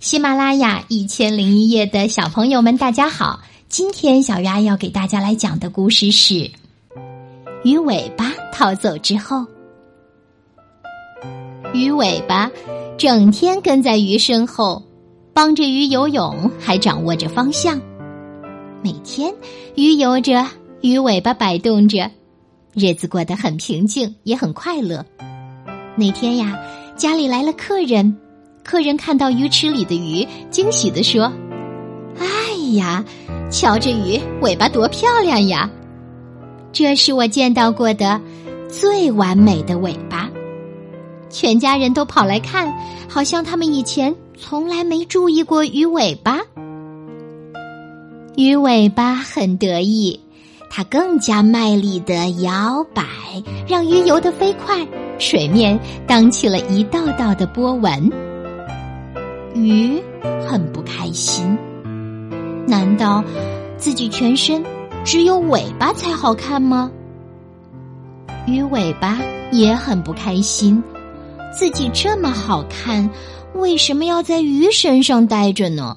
[0.00, 3.40] 喜马拉雅一千零一夜的小朋友们，大家好！
[3.68, 6.34] 今天小丫要给大家来讲的故事是
[7.64, 9.36] 《鱼尾巴逃走之后》。
[11.74, 12.50] 鱼尾巴
[12.96, 14.82] 整天跟在鱼身后，
[15.34, 17.78] 帮着鱼游泳，还掌握着方向。
[18.82, 19.34] 每天
[19.74, 20.46] 鱼游着，
[20.80, 22.10] 鱼尾巴摆动着，
[22.72, 25.04] 日子过得很平静，也很快乐。
[25.94, 26.58] 那天呀，
[26.96, 28.16] 家里来了客人。
[28.62, 31.32] 客人看到鱼池里的鱼，惊喜地说
[32.18, 32.26] ：“哎
[32.74, 33.04] 呀，
[33.50, 35.68] 瞧这鱼尾巴多漂亮呀！
[36.72, 38.20] 这是我见到过的
[38.68, 40.30] 最完美的尾巴。”
[41.30, 42.72] 全家人都跑来看，
[43.08, 46.40] 好像他们以前从来没注意过鱼尾巴。
[48.36, 50.18] 鱼尾巴很得意，
[50.70, 53.04] 它更加卖力的摇摆，
[53.66, 54.86] 让鱼游得飞快，
[55.18, 58.10] 水面荡起了一道道的波纹。
[59.54, 60.00] 鱼
[60.46, 61.58] 很不开心，
[62.66, 63.22] 难道
[63.76, 64.64] 自己全身
[65.04, 66.90] 只有尾巴才好看吗？
[68.46, 69.18] 鱼尾巴
[69.50, 70.82] 也很不开心，
[71.52, 73.10] 自己这么好看，
[73.54, 75.96] 为什么要在鱼身上待着呢？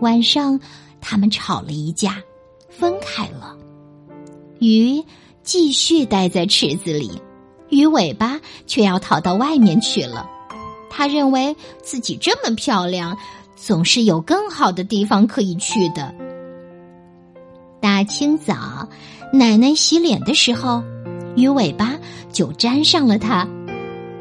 [0.00, 0.60] 晚上，
[1.00, 2.22] 他们吵了一架，
[2.68, 3.56] 分开了。
[4.58, 5.02] 鱼
[5.42, 7.10] 继续待在池子里，
[7.70, 10.28] 鱼尾巴却要逃到外面去了。
[10.98, 13.16] 他认为自己这么漂亮，
[13.54, 16.12] 总是有更好的地方可以去的。
[17.80, 18.88] 大清早，
[19.32, 20.82] 奶奶洗脸的时候，
[21.36, 21.96] 鱼尾巴
[22.32, 23.46] 就沾上了它。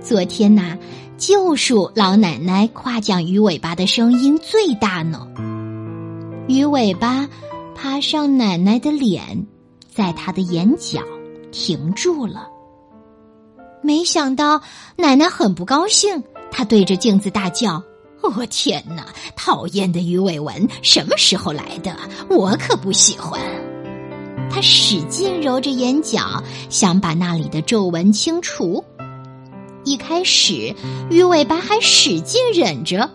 [0.00, 0.76] 昨天呐，
[1.16, 5.28] 就数老奶奶夸奖鱼尾巴的声音最大呢。
[6.48, 7.28] 鱼尾巴
[7.76, 9.46] 爬上奶奶的脸，
[9.88, 11.00] 在她的眼角
[11.52, 12.48] 停住了。
[13.80, 14.60] 没想到
[14.96, 16.20] 奶奶很不高兴。
[16.56, 17.82] 他对着镜子大叫
[18.22, 19.08] ：“我天哪！
[19.34, 21.96] 讨厌的鱼尾纹什么时候来的？
[22.30, 23.40] 我可不喜欢。”
[24.48, 28.82] 他使劲揉着眼角，想把那里的皱纹清除。
[29.82, 30.72] 一开始，
[31.10, 33.10] 鱼尾巴还使劲忍着，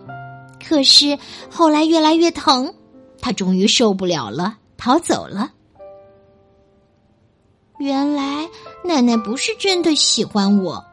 [0.68, 1.18] 可是
[1.50, 2.74] 后来越来越疼，
[3.22, 5.50] 他终于受不了了，逃走了。
[7.80, 8.50] 原来
[8.84, 10.84] 奶奶不是真的喜欢我。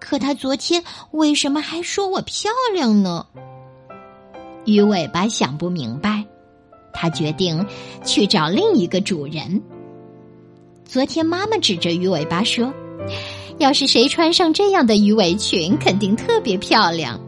[0.00, 3.26] 可他昨天为什么还说我漂亮呢？
[4.64, 6.24] 鱼尾巴想不明白，
[6.92, 7.66] 他决定
[8.04, 9.62] 去找另一个主人。
[10.84, 12.72] 昨天妈妈指着鱼尾巴说
[13.58, 17.20] ：“要是谁穿上这样的鱼尾裙，肯定特别漂亮。”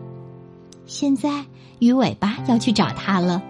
[0.87, 1.45] 现在
[1.79, 3.43] 鱼尾巴要去找他了。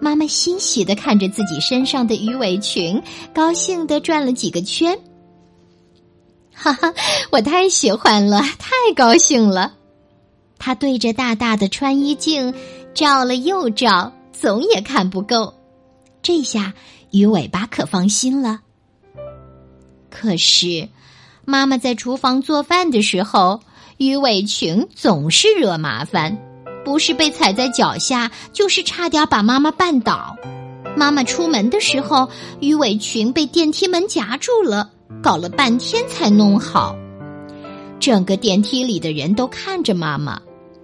[0.00, 3.00] 妈妈欣喜的看着自己身上的鱼尾裙，
[3.34, 4.98] 高兴的转了几个圈。
[6.54, 6.94] 哈哈，
[7.30, 9.74] 我太喜欢了，太高兴了。
[10.58, 12.54] 他对着大大的穿衣镜
[12.94, 15.52] 照了又照，总也看不够。
[16.22, 16.72] 这下
[17.10, 18.60] 鱼尾巴可放心了。
[20.10, 20.88] 可是，
[21.44, 23.60] 妈妈在厨房做饭的时候，
[23.98, 26.38] 鱼尾裙总是惹麻烦，
[26.84, 30.34] 不是被踩在脚下，就是差点把妈妈绊倒。
[30.96, 32.28] 妈妈出门的时候，
[32.60, 34.92] 鱼尾裙被电梯门夹住了。
[35.22, 36.94] 搞了半天才弄好，
[37.98, 40.40] 整个电梯里的人都看着妈妈。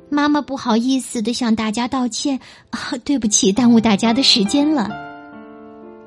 [0.08, 4.88] 妈妈不好意思的向大家道歉：“啊，对不起，耽误大家的时间了。”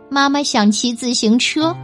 [0.10, 1.76] 妈妈想骑自行车，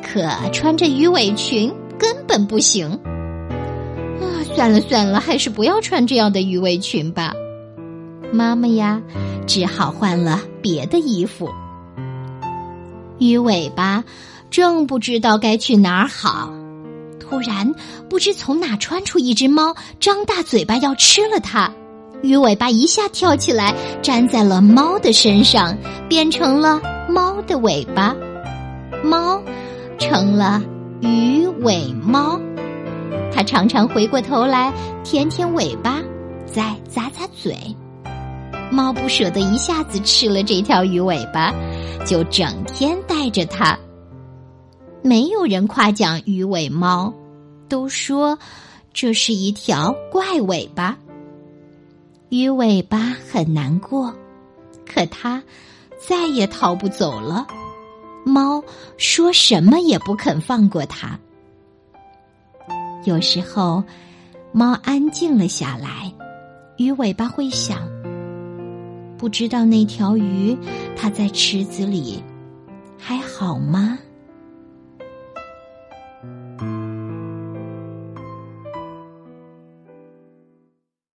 [0.00, 0.22] 可
[0.52, 2.88] 穿着鱼尾裙根本不行。
[2.88, 7.32] 啊，算了算了，还是不要穿这样的鱼尾裙吧。
[8.32, 9.02] 妈妈呀，
[9.46, 11.50] 只好换了别的衣服。
[13.18, 14.04] 鱼尾巴。
[14.50, 16.52] 正不知道该去哪儿好，
[17.20, 17.72] 突然
[18.08, 21.70] 不知从哪窜出一只猫，张大嘴巴要吃了它。
[22.22, 25.76] 鱼尾巴一下跳起来，粘在了猫的身上，
[26.08, 28.14] 变成了猫的尾巴。
[29.02, 29.40] 猫
[29.98, 30.60] 成了
[31.00, 32.38] 鱼尾猫，
[33.32, 34.72] 它常常回过头来
[35.04, 36.02] 舔舔尾巴，
[36.44, 37.56] 再咂咂嘴。
[38.70, 41.54] 猫不舍得一下子吃了这条鱼尾巴，
[42.04, 43.78] 就整天带着它。
[45.02, 47.12] 没有人夸奖鱼尾猫，
[47.68, 48.38] 都说
[48.92, 50.96] 这是一条怪尾巴。
[52.28, 54.14] 鱼尾巴很难过，
[54.86, 55.42] 可它
[55.98, 57.46] 再也逃不走了。
[58.24, 58.62] 猫
[58.98, 61.18] 说什么也不肯放过它。
[63.04, 63.82] 有时候，
[64.52, 66.12] 猫安静了下来，
[66.76, 67.88] 鱼尾巴会想：
[69.16, 70.56] 不知道那条鱼
[70.94, 72.22] 它在池子里
[72.98, 73.98] 还好吗？